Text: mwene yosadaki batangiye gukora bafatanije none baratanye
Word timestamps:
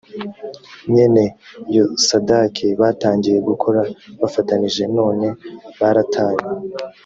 mwene 0.89 1.23
yosadaki 1.75 2.67
batangiye 2.81 3.37
gukora 3.49 3.81
bafatanije 4.21 4.83
none 4.97 5.27
baratanye 5.79 6.43